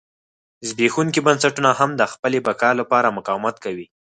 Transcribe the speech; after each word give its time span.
زبېښونکي 0.67 1.19
بنسټونه 1.27 1.69
هم 1.79 1.89
د 1.95 2.01
خپلې 2.13 2.39
بقا 2.47 2.69
لپاره 2.79 3.15
مقاومت 3.17 3.55
کوي. 3.65 3.85